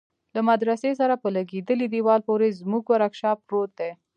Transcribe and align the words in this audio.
له 0.35 0.41
مدرسه 0.49 0.89
سره 0.99 1.15
په 1.23 1.27
لگېدلي 1.35 1.87
دېوال 1.95 2.21
پورې 2.29 2.47
زموږ 2.59 2.83
ورکشاپ 2.93 3.37
پروت 3.47 3.71
دى. 3.79 3.91